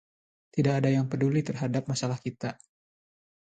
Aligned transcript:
Tidak 0.55 0.73
ada 0.79 0.89
yang 0.95 1.05
peduli 1.11 1.41
terhadap 1.49 1.83
masalah 1.91 2.17
kita. 2.25 2.49